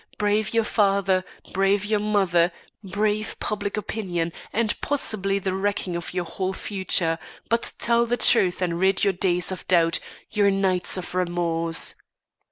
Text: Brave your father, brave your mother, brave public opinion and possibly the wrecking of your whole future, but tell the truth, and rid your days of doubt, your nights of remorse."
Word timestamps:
Brave 0.17 0.51
your 0.51 0.63
father, 0.63 1.23
brave 1.53 1.85
your 1.85 1.99
mother, 1.99 2.51
brave 2.83 3.35
public 3.39 3.77
opinion 3.77 4.33
and 4.51 4.73
possibly 4.81 5.37
the 5.37 5.53
wrecking 5.53 5.95
of 5.95 6.11
your 6.11 6.25
whole 6.25 6.53
future, 6.53 7.19
but 7.49 7.73
tell 7.77 8.07
the 8.07 8.17
truth, 8.17 8.63
and 8.63 8.79
rid 8.79 9.03
your 9.03 9.13
days 9.13 9.51
of 9.51 9.67
doubt, 9.67 9.99
your 10.31 10.49
nights 10.49 10.97
of 10.97 11.13
remorse." 11.13 11.93